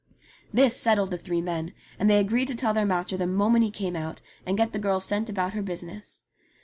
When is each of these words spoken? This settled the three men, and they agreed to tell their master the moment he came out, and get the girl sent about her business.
This 0.51 0.75
settled 0.81 1.11
the 1.11 1.17
three 1.19 1.41
men, 1.41 1.73
and 1.99 2.09
they 2.09 2.17
agreed 2.17 2.47
to 2.47 2.55
tell 2.55 2.73
their 2.73 2.87
master 2.87 3.17
the 3.17 3.27
moment 3.27 3.65
he 3.65 3.69
came 3.69 3.95
out, 3.95 4.19
and 4.47 4.57
get 4.57 4.73
the 4.73 4.79
girl 4.79 4.99
sent 4.99 5.29
about 5.29 5.53
her 5.53 5.61
business. 5.61 6.23